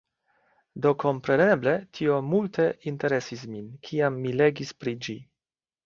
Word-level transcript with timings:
Do 0.85 0.93
kompreneble, 1.03 1.75
tio 1.99 2.17
multe 2.31 2.67
interesis 2.95 3.47
min, 3.55 3.71
kiam 3.89 4.21
mi 4.25 4.37
legis 4.45 4.77
pri 4.83 5.01
ĝi. 5.07 5.21